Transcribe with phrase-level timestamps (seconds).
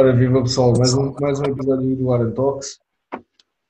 [0.00, 2.80] Ora, viva pessoal, mais um, mais um episódio do Aaron Talks.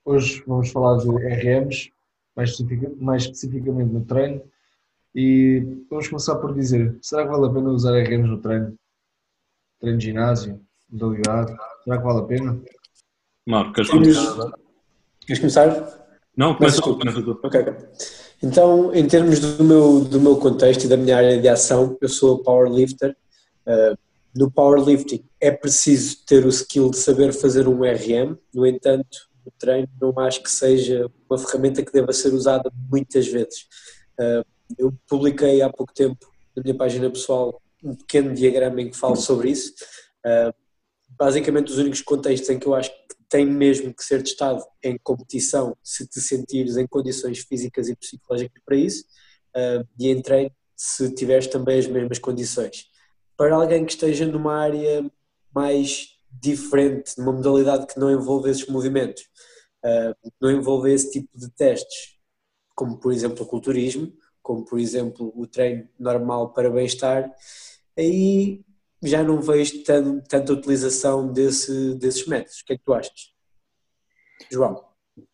[0.04, 1.90] Hoje vamos falar de RMs,
[2.36, 4.40] mais, especific, mais especificamente no treino.
[5.12, 8.76] E vamos começar por dizer: será que vale a pena usar RMs no treino?
[9.80, 11.52] Treino de ginásio, modalidade?
[11.82, 12.60] Será que vale a pena?
[13.48, 14.52] Mauro, queres começar?
[15.26, 16.06] Queres começar?
[16.36, 17.40] Não, começa tu.
[17.42, 17.60] Ok.
[18.40, 22.08] Então, em termos do meu, do meu contexto e da minha área de ação, eu
[22.08, 23.16] sou powerlifter.
[23.66, 23.98] Uh,
[24.32, 29.50] no powerlifting é preciso ter o skill de saber fazer um RM, no entanto, no
[29.58, 33.62] treino não acho que seja uma ferramenta que deva ser usada muitas vezes.
[34.18, 34.44] Uh,
[34.78, 39.16] eu publiquei há pouco tempo na minha página pessoal um pequeno diagrama em que falo
[39.16, 39.72] sobre isso.
[40.26, 40.52] Uh,
[41.08, 44.98] basicamente, os únicos contextos em que eu acho que tem mesmo que ser testado em
[45.02, 49.04] competição se te sentires em condições físicas e psicológicas para isso,
[49.56, 52.86] uh, e em treino se tiveres também as mesmas condições.
[53.36, 55.10] Para alguém que esteja numa área
[55.54, 59.22] mais diferente, numa modalidade que não envolve esses movimentos,
[59.84, 62.18] uh, não envolve esse tipo de testes,
[62.74, 64.12] como por exemplo o culturismo,
[64.42, 67.30] como por exemplo o treino normal para bem-estar,
[67.98, 68.64] aí
[69.02, 72.60] já não vejo tanta utilização desse, desses métodos.
[72.60, 73.32] O que é que tu achas?
[74.50, 74.84] João?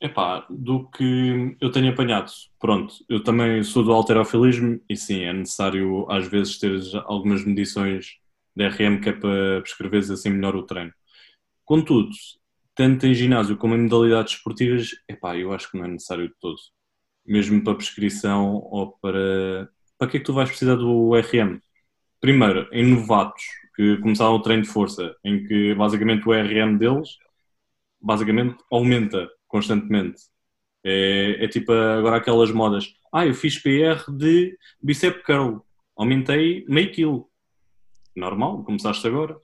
[0.00, 5.33] Epá, do que eu tenho apanhado, pronto, eu também sou do alterofilismo e sim, é
[5.33, 8.19] necessário às vezes ter algumas medições
[8.56, 10.92] de RM que é para prescreveres assim melhor o treino.
[11.64, 12.10] Contudo,
[12.74, 16.34] tanto em ginásio como em modalidades esportivas, epá, eu acho que não é necessário de
[16.40, 16.56] todo.
[17.26, 19.68] Mesmo para prescrição ou para...
[19.98, 21.60] Para que é que tu vais precisar do RM?
[22.20, 27.10] primeiro, em novatos que começaram o treino de força, em que basicamente o RM deles
[28.00, 30.22] basicamente aumenta constantemente.
[30.84, 32.94] É, é tipo agora aquelas modas.
[33.12, 35.60] Ah, eu fiz PR de bicep curl,
[35.96, 37.30] aumentei meio quilo.
[38.17, 39.37] Normal, começaste agora.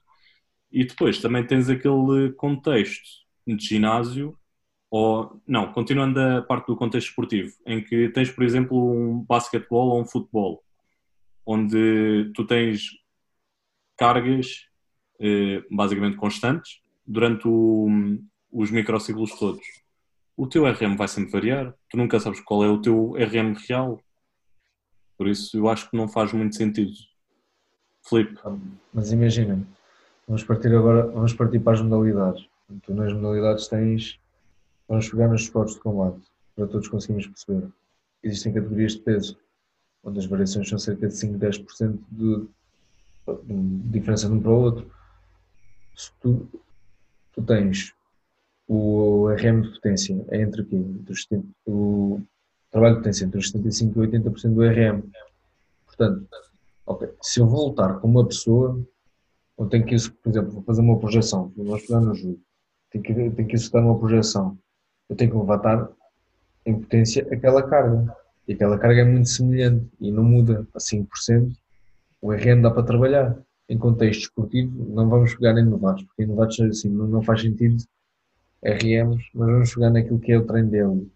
[0.71, 3.07] E depois também tens aquele contexto
[3.45, 4.37] de ginásio,
[4.89, 9.89] ou não, continuando a parte do contexto esportivo, em que tens, por exemplo, um basquetebol
[9.89, 10.63] ou um futebol
[11.45, 12.89] onde tu tens
[13.97, 14.67] cargas
[15.19, 17.87] eh, basicamente constantes durante o,
[18.51, 19.65] os microciclos todos.
[20.35, 24.01] O teu RM vai sempre variar, tu nunca sabes qual é o teu RM real.
[25.17, 26.93] Por isso eu acho que não faz muito sentido.
[28.03, 28.39] Filipe.
[28.93, 29.65] Mas imagina,
[30.27, 32.47] vamos partir agora, vamos partir para as modalidades.
[32.83, 34.19] Tu nas modalidades tens,
[34.87, 36.21] vamos pegar nos esportes de combate,
[36.55, 37.67] para todos conseguirmos perceber.
[38.23, 39.37] Existem categorias de peso
[40.03, 42.47] onde as variações são cerca de 5, 10% de,
[43.43, 44.91] de diferença de um para o outro.
[45.95, 46.47] Se tu,
[47.31, 47.93] tu tens
[48.67, 50.81] o RM de potência é entre quê?
[51.65, 52.21] O
[52.71, 55.03] trabalho de potência entre os 75% e 80% do RM.
[55.85, 56.27] Portanto,
[57.21, 58.81] se eu voltar com uma pessoa,
[59.57, 62.39] eu tenho que, por exemplo, vou fazer uma projeção, vou estudar no jogo,
[62.91, 64.57] tenho que, tenho que executar uma projeção,
[65.09, 65.89] eu tenho que levantar
[66.65, 68.15] em potência aquela carga.
[68.47, 71.53] E aquela carga é muito semelhante e não muda a 5%.
[72.21, 73.37] O RM dá para trabalhar.
[73.69, 77.41] Em contexto esportivo, não vamos pegar em novatos, porque em novatos assim, não, não faz
[77.41, 77.81] sentido
[78.61, 81.11] RMs, mas vamos pegar naquilo que é o treino dele.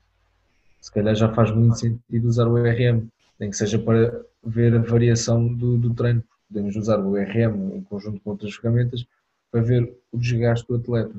[0.79, 3.05] Se calhar já faz muito sentido usar o RM,
[3.39, 6.23] nem que seja para ver a variação do, do treino.
[6.47, 9.05] Podemos usar o RM em conjunto com outras ferramentas
[9.51, 11.13] para ver o desgaste do atleta.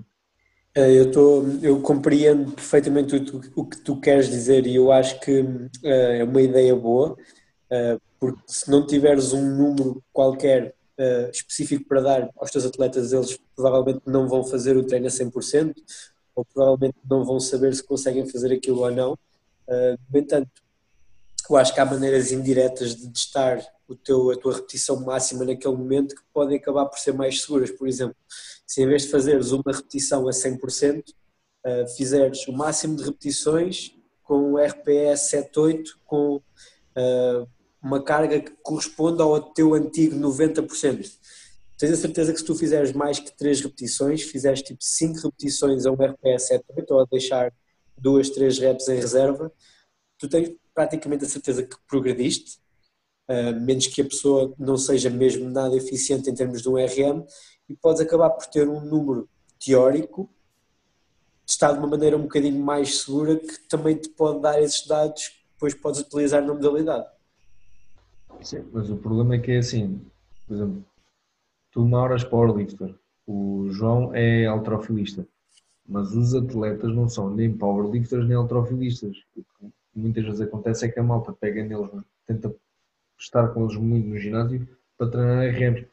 [0.74, 5.18] Eh, eu, tô, eu compreendo perfeitamente o, o, que tu queres dizer e eu acho
[5.20, 11.30] que uh, é uma ideia boa, uh, porque se não tiveres um número qualquer uh,
[11.32, 15.74] específico para dar aos teus atletas, eles provavelmente não vão fazer o treino a 100%,
[16.36, 19.18] ou provavelmente não vão saber se conseguem fazer aquilo ou não.
[20.12, 20.50] no entanto,
[21.50, 25.74] eu acho que há maneiras indiretas de testar o teu, a tua repetição máxima naquele
[25.74, 27.70] momento que podem acabar por ser mais seguras.
[27.70, 28.16] Por exemplo,
[28.66, 33.94] se em vez de fazeres uma repetição a 100%, uh, fizeres o máximo de repetições
[34.22, 37.48] com o RPS 78 com uh,
[37.82, 41.10] uma carga que corresponda ao teu antigo 90%.
[41.78, 45.86] Tens a certeza que se tu fizeres mais que 3 repetições, fizeres tipo 5 repetições
[45.86, 47.52] a um RPS 78 ou a deixar
[47.96, 49.50] 2, 3 reps em reserva,
[50.18, 52.60] tu tens praticamente a certeza que progrediste,
[53.60, 57.26] menos que a pessoa não seja mesmo nada eficiente em termos de um RM,
[57.68, 59.28] e podes acabar por ter um número
[59.58, 60.30] teórico
[61.44, 65.28] está de uma maneira um bocadinho mais segura que também te pode dar esses dados
[65.28, 67.06] que depois podes utilizar na modalidade.
[68.40, 70.00] Sim, mas o problema é que é assim,
[70.46, 70.84] por exemplo,
[71.72, 72.94] tu Mauro powerlifter,
[73.26, 75.26] o João é alterofilista,
[75.88, 79.16] mas os atletas não são nem powerlifters nem alterofilistas.
[79.98, 81.90] Muitas vezes acontece é que a malta pega neles,
[82.26, 82.54] tenta
[83.18, 84.66] estar com eles muito no ginásio
[84.96, 85.86] para treinar RMs.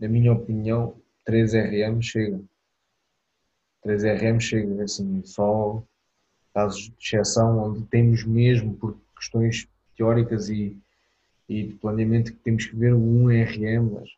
[0.00, 2.40] Na minha opinião, 3 RM chega.
[3.84, 5.82] 3RM chega assim, só
[6.54, 10.76] casos de exceção onde temos mesmo por questões teóricas e,
[11.48, 14.10] e de planeamento que temos que ver o 1RM, mas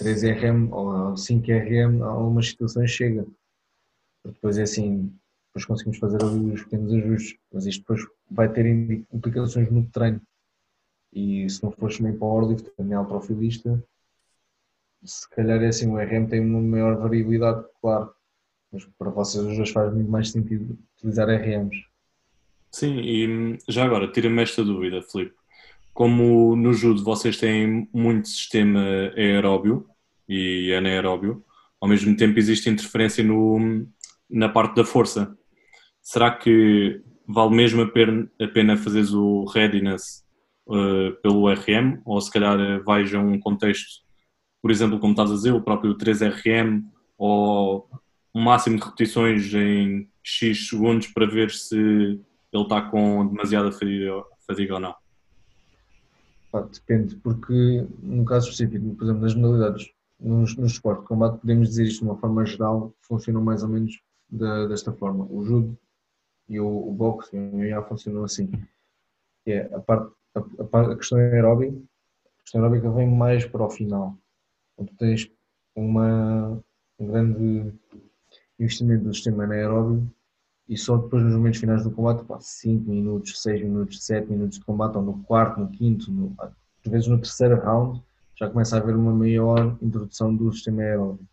[0.00, 3.26] 3RM ou 5RM, algumas situações chega.
[4.24, 5.12] Depois é assim,
[5.48, 8.00] depois conseguimos fazer ali os pequenos ajustes, mas isto depois
[8.32, 10.20] vai ter implicações no treino.
[11.12, 13.82] E se não fores nem powerlift, também autofilista,
[15.04, 18.12] se calhar é assim, o RM tem uma maior variabilidade, claro,
[18.72, 21.84] mas para vocês os dois faz muito mais sentido utilizar RMs.
[22.70, 25.34] Sim, e já agora, tira-me esta dúvida, Filipe.
[25.92, 28.80] Como no judo vocês têm muito sistema
[29.14, 29.86] aeróbio
[30.26, 31.44] e anaeróbio,
[31.80, 33.86] ao mesmo tempo existe interferência no,
[34.30, 35.36] na parte da força.
[36.00, 37.02] Será que
[37.32, 40.24] vale mesmo a pena, fazeres o readiness
[40.66, 44.02] uh, pelo RM ou se calhar eh, vais a um contexto,
[44.60, 46.84] por exemplo, como estás a dizer, o próprio 3RM
[47.18, 47.88] ou
[48.34, 54.74] um máximo de repetições em X segundos para ver se ele está com demasiada fadiga,
[54.74, 54.94] ou não?
[56.70, 59.90] Depende, porque no caso específico, por exemplo, nas modalidades,
[60.20, 63.70] nos, no esporte de combate, podemos dizer isto de uma forma geral, funcionam mais ou
[63.70, 64.00] menos
[64.30, 65.26] da, desta forma.
[65.30, 65.78] O judo
[66.48, 68.50] e o, o boxe o MMA funcionam assim.
[69.44, 73.64] Que é a, parte, a, a, a questão aeróbica, a questão aeróbica vem mais para
[73.64, 74.16] o final.
[74.76, 75.30] Quando tens
[75.74, 76.62] uma,
[76.98, 77.72] um grande
[78.58, 80.10] investimento do sistema anaeróbio
[80.68, 84.64] e só depois nos momentos finais do combate, 5 minutos, 6 minutos, 7 minutos de
[84.64, 88.02] combate, ou no quarto, no quinto, no, às vezes no terceiro round,
[88.36, 91.26] já começa a haver uma maior introdução do sistema aeróbio.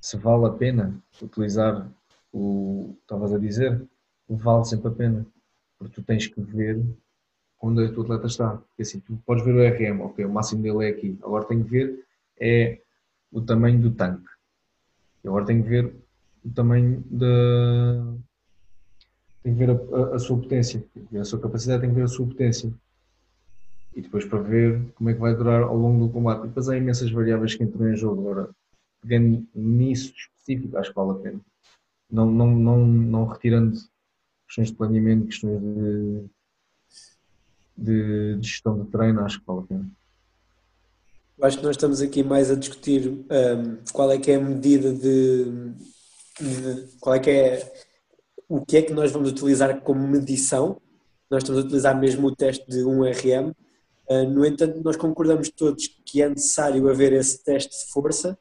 [0.00, 1.90] Se vale a pena utilizar
[2.32, 3.86] o estavas a dizer,
[4.36, 5.26] vale sempre a pena,
[5.78, 6.82] porque tu tens que ver
[7.60, 8.56] onde o teu atleta está.
[8.56, 11.18] Porque assim, tu podes ver o RM, ok, o máximo dele é aqui.
[11.22, 12.04] Agora tenho que ver
[12.40, 12.80] é
[13.30, 14.28] o tamanho do tanque.
[15.22, 15.94] E agora tenho que ver
[16.44, 18.14] o tamanho da.
[19.42, 21.90] Tem que ver a, a, a sua potência, tem que ver a sua capacidade, tem
[21.90, 22.72] que ver a sua potência.
[23.94, 26.44] E depois para ver como é que vai durar ao longo do combate.
[26.44, 28.20] E depois há imensas variáveis que entram em jogo.
[28.22, 28.50] Agora,
[29.00, 31.40] pegando nisso específico, acho que vale a pena.
[32.10, 33.76] Não, não, não, não retirando
[34.52, 36.24] questões de planeamento, questões de,
[37.76, 39.90] de, de gestão de treino, acho que vale a pena.
[41.40, 44.92] Acho que nós estamos aqui mais a discutir um, qual é que é a medida
[44.92, 45.72] de,
[47.00, 47.72] qual é que é
[48.48, 50.80] o que é que nós vamos utilizar como medição.
[51.30, 53.54] Nós estamos a utilizar mesmo o teste de 1RM.
[54.08, 58.38] Ah, no entanto, nós concordamos todos que é necessário haver esse teste de força.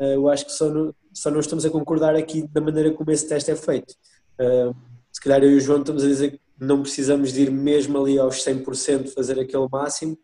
[0.00, 3.12] Ah, eu acho que só, no, só não estamos a concordar aqui da maneira como
[3.12, 3.94] esse teste é feito.
[4.38, 4.74] Ah,
[5.12, 8.00] se calhar eu e o João estamos a dizer que não precisamos de ir mesmo
[8.00, 10.16] ali aos 100% fazer aquele máximo.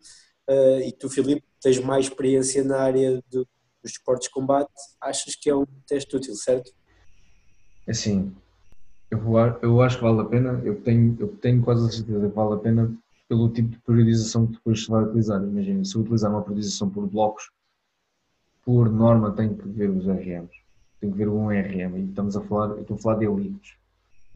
[0.83, 3.47] E tu, Filipe, tens mais experiência na área do,
[3.83, 6.71] dos esportes de combate, achas que é um teste útil, certo?
[7.87, 8.33] Assim,
[9.11, 9.19] eu,
[9.61, 12.55] eu acho que vale a pena, eu tenho, eu tenho quase a certeza que vale
[12.55, 12.95] a pena
[13.27, 15.41] pelo tipo de priorização que depois se vai utilizar.
[15.41, 17.51] Imagina, se eu utilizar uma priorização por blocos,
[18.65, 20.51] por norma tenho que ver os RMs,
[20.99, 23.78] tenho que ver um RM, e estamos a falar, estou a falar de elites,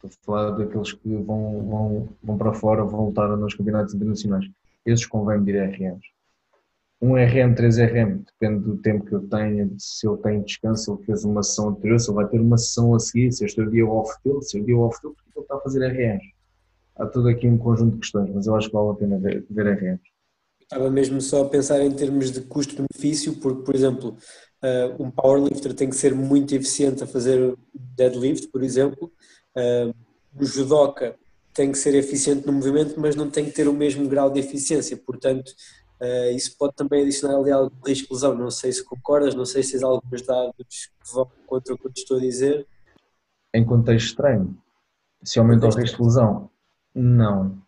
[0.06, 4.46] estou a falar daqueles que vão, vão, vão para fora, vão lutar nos campeonatos internacionais.
[4.86, 6.14] Esses convém medir RMs
[7.04, 11.04] um RM, 3RM, depende do tempo que eu tenho, se eu tenho descanso, se ele
[11.04, 13.64] fez uma sessão anterior, se ele vai ter uma sessão a seguir, se este é
[13.64, 15.86] o dia off dele, se é o dia off dele, porque ele está a fazer
[15.86, 16.24] RMs.
[16.96, 19.44] Há todo aqui um conjunto de questões, mas eu acho que vale a pena ver,
[19.50, 20.13] ver RMs.
[20.64, 24.16] Estava mesmo só a pensar em termos de custo-benefício, porque, por exemplo,
[24.62, 29.12] uh, um powerlifter tem que ser muito eficiente a fazer deadlift, por exemplo.
[29.56, 29.94] Uh,
[30.34, 31.16] o judoka
[31.52, 34.40] tem que ser eficiente no movimento, mas não tem que ter o mesmo grau de
[34.40, 34.96] eficiência.
[34.96, 35.52] Portanto,
[36.00, 38.34] Uh, isso pode também adicionar ali algum risco de lesão.
[38.34, 41.86] Não sei se concordas, não sei se tens alguns dados que vão contra o que
[41.86, 42.66] eu te estou a dizer.
[43.54, 44.56] Em contexto estranho,
[45.22, 46.50] se aumenta o risco de lesão?
[46.94, 47.62] Não.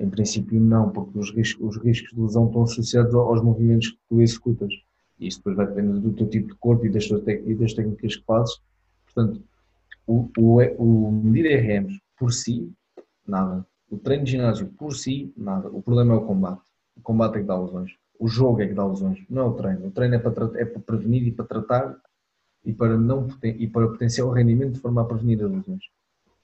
[0.00, 3.98] Em princípio, não, porque os riscos, os riscos de lesão estão associados aos movimentos que
[4.08, 4.72] tu executas.
[5.18, 8.16] E isso depois vai depender do teu tipo de corpo e das, e das técnicas
[8.16, 8.60] que fazes.
[9.04, 9.42] Portanto,
[10.06, 12.72] o, o, o medir RMs por si,
[13.28, 13.64] nada.
[13.88, 15.68] O treino de ginásio por si, nada.
[15.68, 16.62] O problema é o combate
[17.00, 17.92] o combate é que dá lesões.
[18.18, 19.86] O jogo é que dá lesões, não é o treino.
[19.86, 21.96] O treino é para, é para prevenir e para tratar
[22.62, 25.82] e para, não, e para potenciar o rendimento de forma a prevenir as lesões.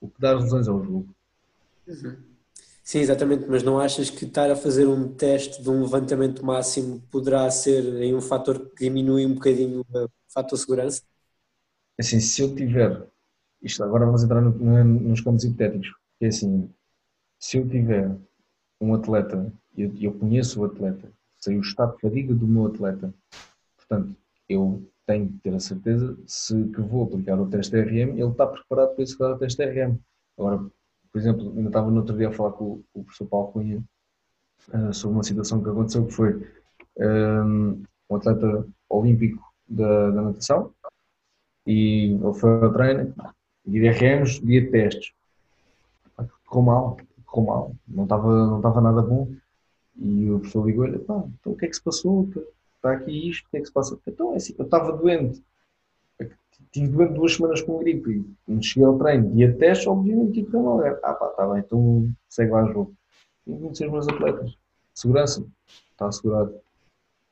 [0.01, 1.09] O que dá as lesões é o jogo.
[1.87, 2.17] Uhum.
[2.87, 7.01] Sim, exatamente, mas não achas que estar a fazer um teste de um levantamento máximo
[7.11, 11.03] poderá ser em um fator que diminui um bocadinho o fator segurança?
[11.99, 13.05] Assim, se eu tiver,
[13.61, 14.53] isto agora vamos entrar no,
[14.85, 16.71] nos campos hipotéticos, que é assim,
[17.41, 18.17] se eu tiver
[18.81, 23.13] um atleta eu, eu conheço o atleta, sei o estado de fadiga do meu atleta.
[23.77, 24.15] Portanto,
[24.49, 28.47] eu tenho que ter a certeza se que vou aplicar o teste RM, ele está
[28.47, 29.99] preparado para executar o teste RM.
[30.39, 30.71] Agora,
[31.17, 33.83] por exemplo, ainda estava no outro dia a falar com, com o professor Paulo Cunha
[34.69, 36.47] uh, sobre uma situação que aconteceu que foi
[36.99, 40.75] um, um atleta olímpico da, da natação
[41.67, 43.15] e ele foi ao treino,
[43.65, 45.15] dia de RMs, dia de testes.
[46.45, 49.35] Correu mal, correu mal, não estava, não estava nada bom.
[49.97, 52.29] E o professor ligou-lhe, então o que é que se passou?
[52.75, 53.99] Está aqui isto, o que é que se passa?
[54.07, 55.43] Então é assim, eu estava doente,
[56.21, 60.51] estive doente duas semanas com gripe e cheguei ao treino, dia de teste, obviamente que
[60.51, 60.81] foi mal.
[61.03, 62.95] Ah pá, está bem, então segue lá o jogo.
[63.47, 64.57] E conhecer os meus atletas.
[64.95, 65.47] Segurança,
[65.93, 66.59] está assegurado.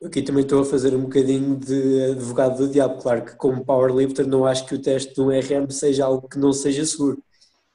[0.05, 3.01] Aqui também estou a fazer um bocadinho de advogado do diabo.
[3.01, 6.39] Claro que, como powerlifter, não acho que o teste de um RM seja algo que
[6.39, 7.23] não seja seguro.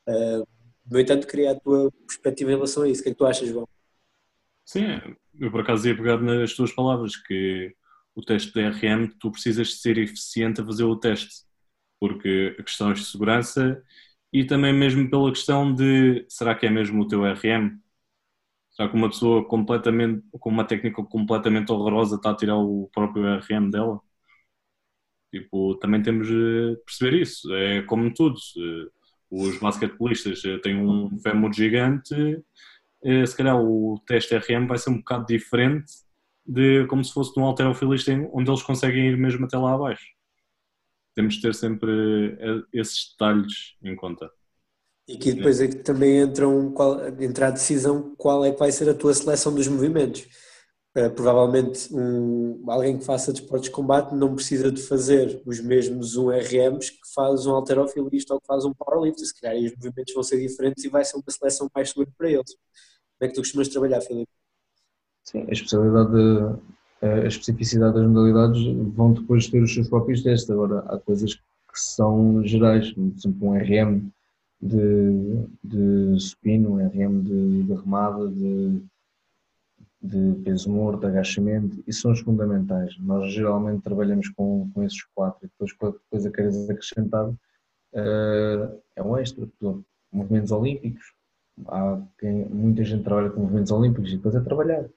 [0.08, 0.48] Uh,
[0.90, 3.02] no entanto, queria a tua perspectiva em relação a isso.
[3.02, 3.68] O que é que tu achas, João?
[4.64, 4.86] Sim,
[5.40, 7.76] eu por acaso ia pegar nas tuas palavras, que
[8.20, 11.44] o teste de RM, tu precisas ser eficiente a fazer o teste,
[12.00, 13.84] porque a questão de segurança
[14.32, 17.80] e também mesmo pela questão de será que é mesmo o teu RM?
[18.72, 23.26] Será que uma pessoa completamente, com uma técnica completamente horrorosa está a tirar o próprio
[23.40, 24.00] RM dela?
[25.32, 27.54] Tipo, também temos de perceber isso.
[27.54, 28.36] É como tudo.
[29.30, 32.16] Os basquetebolistas têm um fémur gigante,
[33.04, 35.92] se calhar o teste RM vai ser um bocado diferente
[36.50, 40.08] de como se fosse um alterofilista onde eles conseguem ir mesmo até lá abaixo.
[41.16, 42.38] Temos de ter sempre
[42.74, 44.32] esses detalhes em conta.
[45.08, 48.60] E aqui depois é que também entra, um, qual, entra a decisão qual é que
[48.60, 50.28] vai ser a tua seleção dos movimentos.
[50.98, 56.18] Uh, provavelmente um, alguém que faça desportos de combate não precisa de fazer os mesmos
[56.18, 60.14] um RMs que faz um alterofilista ou que faz um powerlifter, se calhar os movimentos
[60.16, 62.56] vão ser diferentes e vai ser uma seleção mais segura para eles.
[62.56, 64.39] Como é que tu costumas trabalhar, Filipe?
[65.30, 66.60] Sim, a especialidade,
[67.04, 70.50] a especificidade das modalidades vão depois ter os seus próprios testes.
[70.50, 74.10] Agora, há coisas que são gerais, por exemplo, um RM
[74.60, 78.82] de, de supino, um RM de, de remada, de,
[80.02, 82.98] de peso morto, agachamento, isso são os fundamentais.
[83.00, 89.04] Nós geralmente trabalhamos com, com esses quatro e depois qualquer coisa queiras acrescentar uh, é
[89.04, 89.48] um extra.
[90.12, 91.14] Movimentos olímpicos,
[91.68, 94.90] há quem, muita gente trabalha com movimentos olímpicos e depois é trabalhar.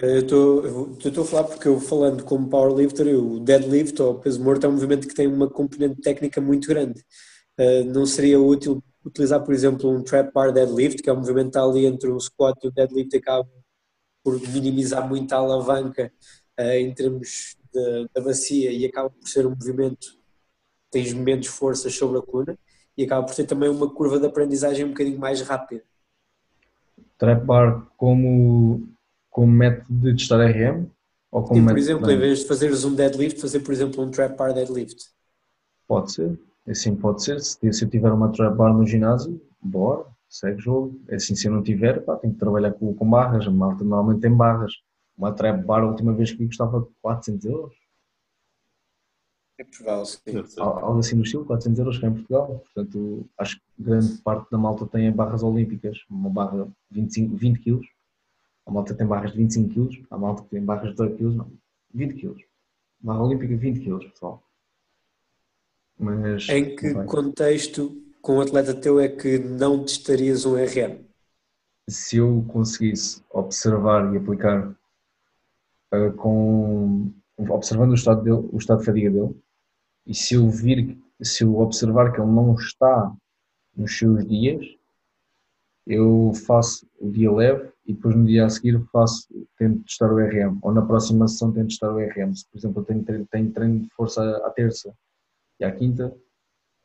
[0.00, 4.68] Eu estou a falar porque eu falando como powerlifter, o deadlift ou peso morto é
[4.68, 7.04] um movimento que tem uma componente técnica muito grande.
[7.58, 11.50] Uh, não seria útil utilizar, por exemplo, um trap bar deadlift, que é um movimento
[11.50, 13.48] que está ali entre o squat e o deadlift acaba
[14.22, 16.12] por minimizar muito a alavanca
[16.60, 17.56] uh, em termos
[18.14, 22.58] da bacia e acaba por ser um movimento que tens menos forças sobre a coluna
[22.96, 25.82] e acaba por ter também uma curva de aprendizagem um bocadinho mais rápida.
[27.18, 28.88] Trap bar como
[29.30, 30.86] como método de testar RM?
[31.30, 34.10] Ou como Sim, por exemplo, em vez de fazeres um deadlift, fazer, por exemplo, um
[34.10, 35.10] trap bar deadlift.
[35.86, 37.40] Pode ser, assim pode ser.
[37.40, 41.00] Se, se eu tiver uma trap bar no ginásio, bora, segue o jogo.
[41.08, 43.46] É assim, se eu não tiver, pá, tenho que trabalhar com, com barras.
[43.46, 44.72] A malta normalmente tem barras.
[45.16, 47.74] Uma trap bar, a última vez que vi, custava 400 euros.
[49.58, 50.20] É provável, sim.
[50.60, 52.62] Algo assim no estilo, 400 euros cá em Portugal.
[52.64, 57.86] Portanto, acho que grande parte da malta tem barras olímpicas, uma barra 25, 20 quilos
[58.68, 61.52] a malta tem barras de 25 kg, a malta tem barras de 18 kg, não,
[61.94, 62.44] 20 kg.
[63.00, 64.42] Barra olímpica 20 kg, pessoal.
[65.98, 71.02] Mas, em que contexto com um atleta teu é que não testarias um RM?
[71.88, 74.68] Se eu conseguisse observar e aplicar
[75.94, 79.34] uh, com observando o estado dele, o estado de fadiga dele,
[80.06, 83.16] e se eu vir, se eu observar que ele não está
[83.74, 84.77] nos seus dias,
[85.88, 89.26] eu faço o dia leve e depois no dia a seguir faço,
[89.56, 92.34] tento testar o RM, ou na próxima sessão tento testar o RM.
[92.34, 94.94] Se, por exemplo, eu tenho, treino, tenho treino de força à terça
[95.58, 96.14] e à quinta,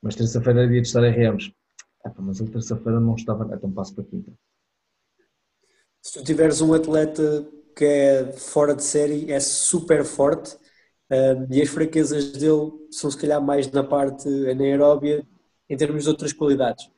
[0.02, 1.54] mas terça-feira é dia de testar RMs.
[2.18, 4.32] Mas ele terça-feira não estava, então passo para quinta.
[6.02, 7.46] Se tu tiveres um atleta
[7.76, 10.58] que é fora de série, é super forte
[11.12, 15.26] um, e as fraquezas dele são se calhar mais na parte anaeróbia
[15.70, 16.90] em termos de outras qualidades.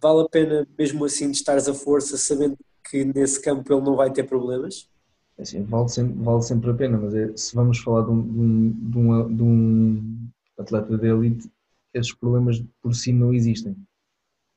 [0.00, 2.56] Vale a pena mesmo assim de estares a força sabendo
[2.88, 4.88] que nesse campo ele não vai ter problemas?
[5.36, 8.70] É assim, vale, sempre, vale sempre a pena, mas é, se vamos falar de um,
[8.72, 10.28] de, um, de um
[10.58, 11.50] atleta de elite,
[11.92, 13.72] esses problemas por si não existem.
[13.72, 13.78] Ou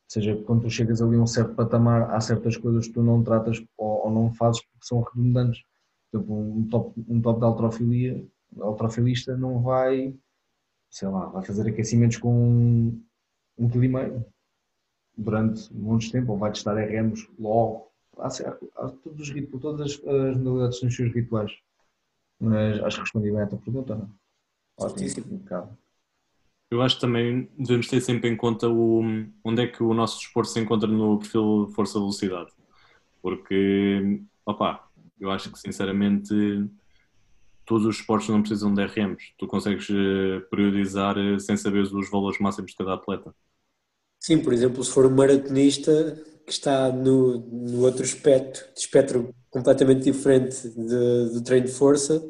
[0.07, 3.23] seja, quando tu chegas ali a um certo patamar, há certas coisas que tu não
[3.23, 5.63] tratas ou, ou não fazes porque são redundantes.
[6.13, 8.25] Exemplo, um top, um top de altrofilia,
[8.59, 10.15] altrofilista não vai,
[10.89, 13.03] sei lá, vai fazer aquecimentos com um,
[13.57, 14.32] um quilo e meio
[15.17, 20.07] durante um de tempo, ou vai testar RMs logo, há, há todos os todas as,
[20.07, 21.51] as modalidades têm os seus rituais.
[22.39, 24.09] Mas acho que respondi bem à tua pergunta, não?
[24.79, 25.35] Certíssimo.
[25.35, 25.77] Impecável.
[26.69, 29.01] Eu acho que também devemos ter sempre em conta o,
[29.43, 32.51] onde é que o nosso desporto se encontra no perfil força-velocidade.
[33.21, 34.87] Porque, opá,
[35.19, 36.33] eu acho que sinceramente
[37.65, 39.33] todos os esportes não precisam de RMs.
[39.37, 43.33] Tu consegues eh, periodizar eh, sem saber os valores máximos de cada atleta.
[44.25, 45.91] Sim, por exemplo, se for um maratonista
[46.45, 52.25] que está no, no outro espectro, espectro completamente diferente do treino de força,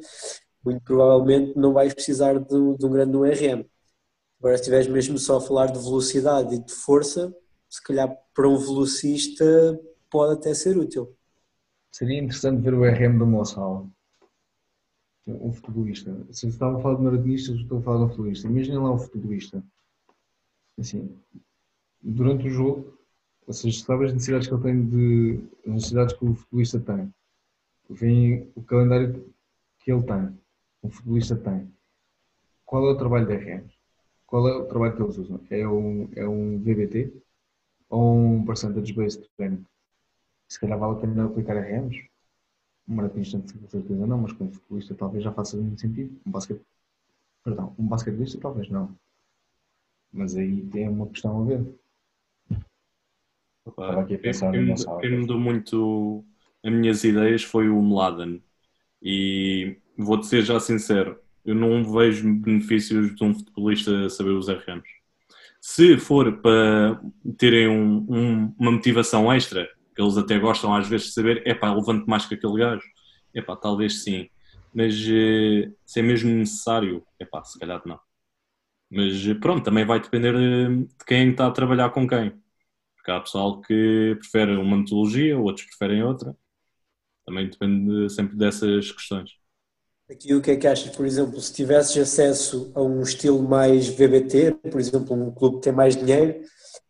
[0.65, 3.63] muito provavelmente não vais precisar de, de um grande RM.
[4.39, 7.31] Agora, se estiveres mesmo só a falar de velocidade e de força,
[7.69, 11.15] se calhar para um velocista pode até ser útil.
[11.91, 13.87] Seria interessante ver o RM do Mossala.
[15.27, 16.25] Um futebolista.
[16.31, 18.47] Se estava a falar de maratonistas, estou a falar de um futebolista.
[18.47, 19.63] Imaginem lá um futebolista.
[20.79, 21.15] Assim,
[22.03, 22.97] durante o jogo,
[23.47, 25.39] ou seja, sabe as necessidades que ele tem de.
[25.65, 27.13] as necessidades que o futebolista tem.
[27.89, 29.33] Vem o calendário
[29.79, 30.37] que ele tem,
[30.83, 31.71] um futebolista tem.
[32.65, 33.67] Qual é o trabalho da RM?
[34.25, 35.39] Qual é o trabalho que eles usam?
[35.49, 37.13] É um, é um VBT
[37.89, 39.63] ou um Percentage Based Training?
[40.47, 42.07] Se calhar vale a pena aplicar RMs?
[42.87, 46.19] Um maratonista com certeza não, mas com um futebolista talvez já faça muito sentido.
[46.25, 46.61] Um basquete,
[47.43, 48.95] perdão, um basquetebolista talvez não.
[50.11, 51.82] Mas aí tem uma questão a ver.
[53.67, 56.25] Estava aqui a pensar Quem, quem me mudou muito
[56.63, 58.41] as minhas ideias foi o Mladen.
[59.01, 64.89] E vou-te ser já sincero, eu não vejo benefícios de um futebolista saber os RMs.
[65.61, 67.01] Se for para
[67.37, 71.53] terem um- um- uma motivação extra, que eles até gostam às vezes de saber, é
[71.53, 72.83] pá, levante mais que aquele gajo.
[73.35, 74.29] É pá, talvez sim.
[74.73, 77.99] Mas eh, se é mesmo necessário, é pá, se calhar não.
[78.91, 82.33] Mas eh, pronto, também vai depender eh, de quem está a trabalhar com quem.
[83.03, 86.33] Porque há pessoal que prefere uma metodologia, outros preferem outra.
[87.25, 89.31] Também depende sempre dessas questões.
[90.09, 93.89] Aqui o que é que achas, por exemplo, se tivesses acesso a um estilo mais
[93.89, 96.41] VBT, por exemplo, um clube que tem mais dinheiro,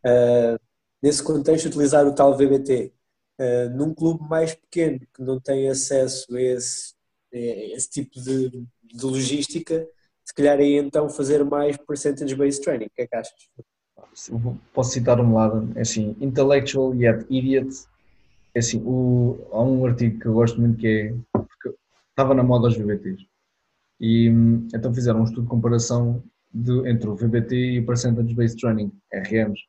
[0.05, 0.59] ah,
[1.01, 2.93] nesse contexto utilizar o tal VBT.
[3.39, 6.93] Ah, num clube mais pequeno que não tem acesso a esse,
[7.33, 7.37] a
[7.75, 9.87] esse tipo de, de logística,
[10.23, 12.85] se calhar aí então fazer mais percentage-based training.
[12.85, 13.49] O que é que achas?
[14.73, 17.69] Posso citar um lado, é assim, intellectual yet idiot.
[18.53, 21.75] É assim, o, há um artigo que eu gosto muito que é, porque
[22.09, 23.25] estava na moda os VBTs.
[23.99, 24.27] E
[24.73, 26.23] então fizeram um estudo de comparação
[26.53, 29.59] de, entre o VBT e o Percentage Based Training, RMs.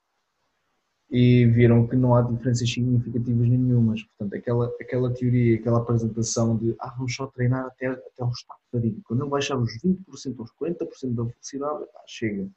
[1.11, 4.03] E viram que não há diferenças significativas nenhumas.
[4.03, 8.59] Portanto, aquela, aquela teoria, aquela apresentação de ah, vamos só treinar até, até o estado
[8.59, 9.01] de fadiga.
[9.05, 12.49] Quando ele baixar os 20% aos 40% da velocidade, ah, chega.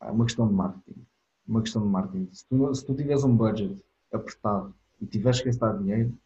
[0.00, 1.06] É uma questão de marketing.
[1.46, 2.28] Uma questão de marketing.
[2.32, 3.76] Se tu, se tu tiveres um budget
[4.12, 6.16] apertado e tiveres que gastar dinheiro,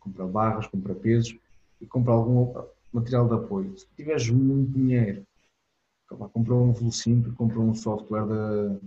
[0.00, 1.36] compra barras, compra pesos
[1.80, 2.52] e compra algum
[2.92, 3.76] material de apoio.
[3.78, 5.26] Se tu tiveres muito dinheiro,
[6.08, 8.78] compra um Velocímetro, compra um software da,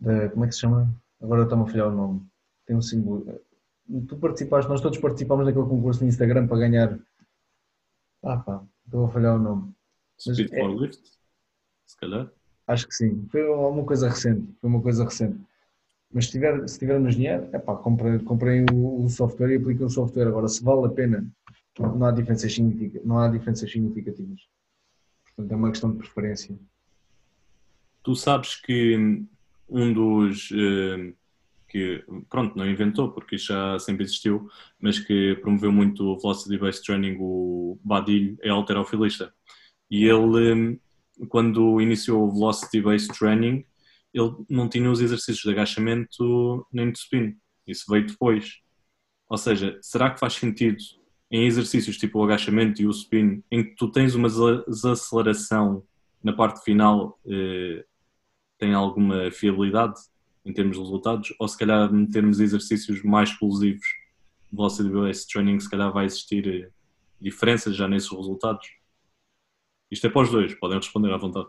[0.00, 0.28] da.
[0.30, 0.94] Como é que se chama?
[1.20, 2.26] Agora está-me a falhar o nome.
[2.66, 3.40] Tem um símbolo.
[4.08, 6.98] Tu participaste, nós todos participámos daquele concurso no Instagram para ganhar.
[8.22, 9.74] Ah pá, estou a falhar o nome.
[10.26, 11.02] Mas Speed é- for Lift,
[11.86, 12.30] se calhar.
[12.66, 13.26] Acho que sim.
[13.30, 14.48] Foi uma coisa recente.
[14.60, 15.38] Foi uma coisa recente.
[16.12, 19.86] Mas se, tiver, se tivermos dinheiro, é pá, comprem, comprem o, o software e apliquem
[19.86, 20.28] o software.
[20.28, 21.26] Agora, se vale a pena,
[21.78, 24.40] não há diferenças, significa, não há diferenças significativas.
[25.24, 26.56] Portanto, é uma questão de preferência.
[28.04, 29.24] Tu sabes que
[29.68, 31.12] um dos eh,
[31.68, 34.48] que, pronto, não inventou, porque já sempre existiu,
[34.78, 39.34] mas que promoveu muito o Velocity Based Training, o Badilho, é alterofilista.
[39.90, 40.78] E ele, eh,
[41.28, 43.64] quando iniciou o Velocity Based Training,
[44.12, 47.36] ele não tinha os exercícios de agachamento nem de spin.
[47.66, 48.60] Isso veio depois.
[49.28, 50.78] Ou seja, será que faz sentido
[51.30, 55.82] em exercícios tipo o agachamento e o spin, em que tu tens uma desa- desaceleração
[56.22, 57.84] na parte final, eh,
[58.58, 59.94] tem alguma fiabilidade
[60.44, 61.34] em termos de resultados?
[61.40, 63.86] Ou se calhar metermos exercícios mais explosivos,
[64.52, 66.70] velocity based training, se calhar vai existir eh,
[67.20, 68.83] diferenças já nesses resultados?
[69.94, 71.46] Isto é para os dois, podem responder à vontade.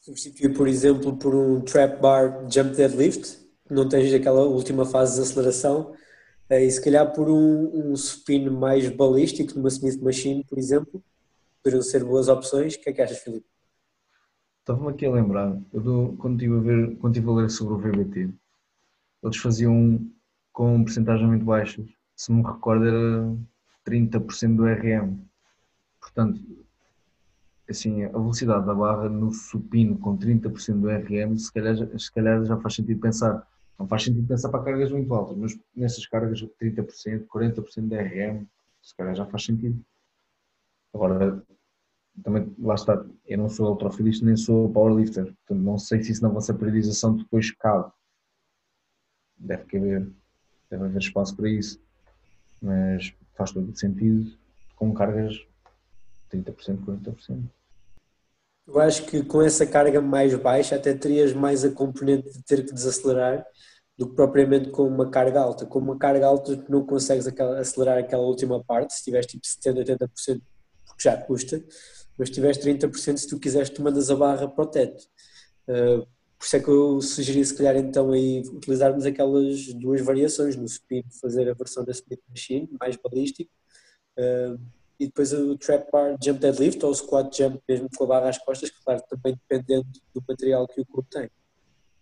[0.00, 5.16] Substituir, por exemplo, por um trap bar jump deadlift, que não tens aquela última fase
[5.16, 5.94] de aceleração,
[6.50, 11.02] eh, e se calhar por um, um spin mais balístico, numa Smith Machine, por exemplo,
[11.62, 12.74] poderiam ser boas opções.
[12.74, 13.46] O que é que achas, Filipe?
[14.60, 17.74] Estava-me aqui a lembrar, eu do- quando, estive a ver, quando estive a ler sobre
[17.74, 18.28] o VBT,
[19.24, 19.98] eles faziam
[20.52, 21.86] com porcentagens muito baixas.
[22.14, 23.34] Se me recordo, era
[23.84, 25.18] 30% do RM.
[25.98, 26.40] Portanto,
[27.72, 32.44] assim, a velocidade da barra no supino com 30% do RM, se calhar, se calhar
[32.44, 33.46] já faz sentido pensar.
[33.78, 37.96] Não faz sentido pensar para cargas muito altas, mas nessas cargas de 30%, 40% de
[37.96, 38.46] RM,
[38.82, 39.84] se calhar já faz sentido.
[40.94, 41.42] Agora,
[42.22, 46.22] também, lá está, eu não sou ultrafilista nem sou powerlifter, portanto não sei se isso
[46.22, 47.90] na vossa periodização depois cabe.
[49.36, 50.10] Deve caber,
[50.70, 51.80] deve haver espaço para isso,
[52.60, 54.36] mas faz todo sentido
[54.76, 55.44] com cargas
[56.30, 57.50] 30%, 40%.
[58.66, 62.64] Eu acho que com essa carga mais baixa até terias mais a componente de ter
[62.64, 63.44] que desacelerar
[63.98, 65.66] do que propriamente com uma carga alta.
[65.66, 69.84] Com uma carga alta tu não consegues acelerar aquela última parte, se tiveres tipo 70,
[69.96, 70.40] 80%,
[70.86, 71.62] porque já custa,
[72.16, 75.02] mas se tiveres 30%, se tu quiseres, tu mandas a barra para o teto.
[75.68, 76.06] Uh,
[76.38, 80.68] por isso é que eu sugeri, se calhar, então, aí utilizarmos aquelas duas variações no
[80.68, 83.50] speed, fazer a versão da speed machine, mais balístico,
[84.18, 84.58] uh,
[84.98, 88.28] e depois o trap bar jump deadlift ou o squat jump mesmo com a barra
[88.28, 91.30] às costas, claro, também dependendo do material que o clube tem.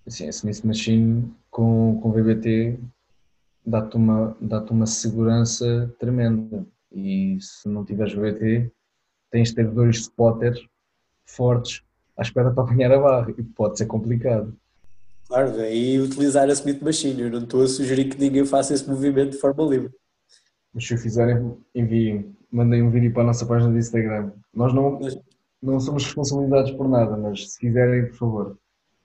[0.06, 2.78] Sim, a Smith Machine com, com VBT
[3.64, 8.72] dá-te uma, dá uma segurança tremenda e se não tiveres VBT
[9.30, 10.60] tens de ter dois spotters
[11.24, 11.82] fortes
[12.16, 14.56] à espera para apanhar a barra e pode ser complicado.
[15.28, 18.88] Claro, aí utilizar a Smith Machine, eu não estou a sugerir que ninguém faça esse
[18.88, 19.92] movimento de forma livre.
[20.74, 24.32] Mas se o fizerem, enviem, mandem um vídeo para a nossa página de Instagram.
[24.52, 24.98] Nós não,
[25.62, 28.58] não somos responsabilizados por nada, mas se quiserem, por favor.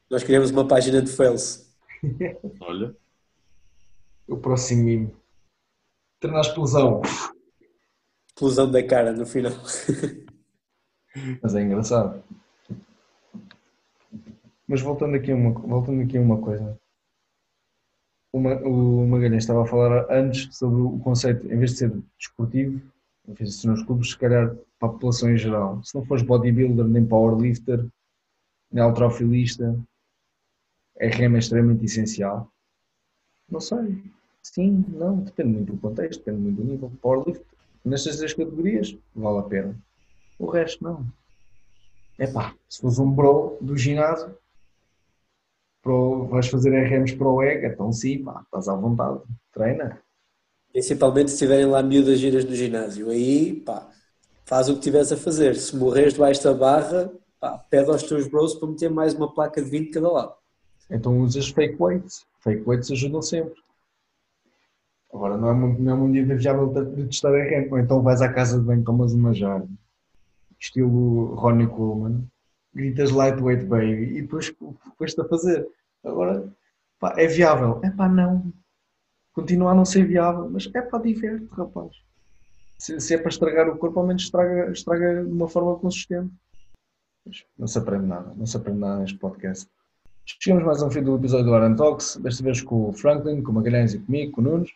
[0.09, 1.73] Nós criamos uma página de fails.
[2.61, 2.95] Olha.
[4.27, 5.11] O próximo mimo.
[6.19, 7.01] Treinar explosão.
[8.27, 9.53] Explosão da cara no final.
[11.41, 12.23] Mas é engraçado.
[14.67, 16.77] Mas voltando aqui a uma, voltando aqui a uma coisa.
[18.33, 22.81] Uma, o Magalhães estava a falar antes sobre o conceito, em vez de ser desportivo,
[23.27, 25.83] de ser nos clubes, se calhar para a população em geral.
[25.83, 27.85] Se não fores bodybuilder, nem powerlifter,
[28.71, 29.77] nem alterofilista,
[30.99, 32.51] RM é extremamente essencial.
[33.49, 34.03] Não sei.
[34.41, 36.91] Sim, não, depende muito do contexto, depende muito do nível.
[37.01, 37.43] Powerlift,
[37.83, 39.75] nestas três categorias, vale a pena.
[40.37, 41.05] O resto, não.
[42.17, 44.37] É pá, se fores um bro do ginásio,
[45.81, 50.01] pro, vais fazer RMs para o EG, então sim, pá, estás à vontade, treina.
[50.75, 53.89] Principalmente se tiverem lá miúdas giras no ginásio, aí, pá,
[54.43, 55.55] faz o que tiveres a fazer.
[55.55, 57.09] Se morreres debaixo da barra,
[57.39, 60.33] pá, pede aos teus bros para meter mais uma placa de 20 de cada lado.
[60.91, 62.25] Então usas fake weights.
[62.41, 63.55] Fake weights ajudam sempre.
[65.13, 67.71] Agora não é uma, não é uma viável de testar RM.
[67.71, 69.65] Ou então vais à casa de banho, tomas uma jarra,
[70.59, 72.27] estilo Ronnie Coleman,
[72.73, 74.53] gritas lightweight baby e depois
[74.89, 75.65] depois a fazer.
[76.03, 76.45] Agora,
[76.99, 77.79] pá, é viável?
[77.81, 78.51] É pá, não.
[79.35, 81.91] Continua a não ser viável, mas é pá, diverte, rapaz.
[82.79, 86.31] Se, se, é para estragar o corpo, ao menos estraga, estraga de uma forma consistente.
[87.25, 89.69] Mas não se aprende nada, não se aprende nada neste podcast.
[90.25, 93.51] Chegamos mais ao fim do episódio do Aran Talks, desta vez com o Franklin, com
[93.51, 94.71] o Magalhães e comigo, com o Nunes.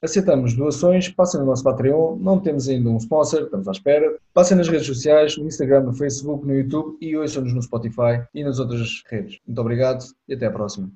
[0.00, 4.16] Aceitamos doações, passem no nosso Patreon, não temos ainda um sponsor, estamos à espera.
[4.32, 8.42] Passem nas redes sociais, no Instagram, no Facebook, no YouTube e ouçam-nos no Spotify e
[8.42, 9.38] nas outras redes.
[9.46, 10.90] Muito obrigado e até à próxima.